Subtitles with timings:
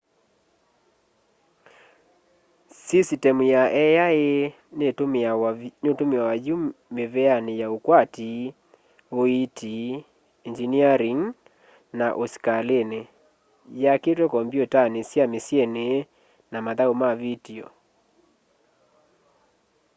[2.85, 3.63] sisitemu ya
[4.07, 4.23] ai
[5.83, 6.55] nitumiawa yu
[6.95, 8.29] miveani ya ukwati
[9.19, 9.75] uiiti
[10.45, 11.21] engyiniaring
[11.97, 13.01] na usikalini
[13.83, 15.87] yakitwe kompyutani sya misyini
[16.51, 17.67] na mathau ma vitio